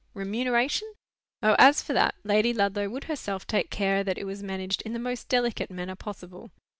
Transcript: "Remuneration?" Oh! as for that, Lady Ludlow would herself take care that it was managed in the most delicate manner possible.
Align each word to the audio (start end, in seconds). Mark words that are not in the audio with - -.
"Remuneration?" 0.15 0.91
Oh! 1.43 1.55
as 1.59 1.83
for 1.83 1.93
that, 1.93 2.15
Lady 2.23 2.55
Ludlow 2.55 2.89
would 2.89 3.03
herself 3.03 3.45
take 3.45 3.69
care 3.69 4.03
that 4.03 4.17
it 4.17 4.23
was 4.25 4.41
managed 4.41 4.81
in 4.81 4.93
the 4.93 4.97
most 4.99 5.29
delicate 5.29 5.69
manner 5.69 5.95
possible. 5.95 6.49